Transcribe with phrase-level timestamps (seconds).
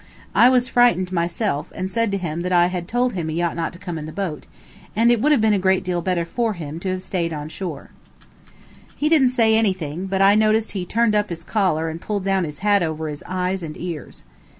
[0.33, 3.55] I was frightened myself, and said to him that I had told him he ought
[3.55, 4.47] not to come in the boat,
[4.95, 7.49] and it would have been a good deal better for him to have stayed on
[7.49, 7.91] shore.
[8.95, 12.45] He didn't say anything, but I noticed he turned up his collar and pulled down
[12.45, 14.23] his hat over his eyes and ears.